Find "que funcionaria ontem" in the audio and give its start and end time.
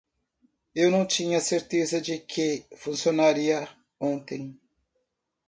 2.17-4.59